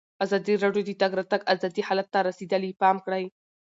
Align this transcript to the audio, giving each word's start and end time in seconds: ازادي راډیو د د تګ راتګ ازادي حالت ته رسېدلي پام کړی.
ازادي 0.23 0.53
راډیو 0.63 0.83
د 0.85 0.89
د 0.97 0.99
تګ 1.01 1.11
راتګ 1.19 1.41
ازادي 1.53 1.81
حالت 1.87 2.07
ته 2.13 2.19
رسېدلي 2.29 2.71
پام 2.81 2.95
کړی. 3.05 3.25